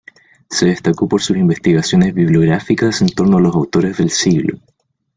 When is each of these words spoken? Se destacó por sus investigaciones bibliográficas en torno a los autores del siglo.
Se 0.49 0.65
destacó 0.65 1.07
por 1.07 1.21
sus 1.21 1.37
investigaciones 1.37 2.15
bibliográficas 2.15 3.01
en 3.03 3.09
torno 3.09 3.37
a 3.37 3.41
los 3.41 3.53
autores 3.53 3.97
del 3.99 4.09
siglo. 4.09 4.57